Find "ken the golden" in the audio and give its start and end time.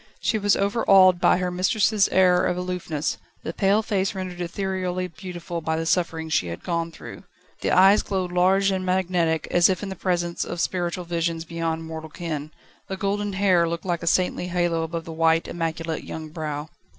12.09-13.33